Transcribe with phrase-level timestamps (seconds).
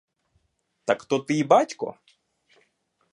[0.85, 1.95] Так то твій батько?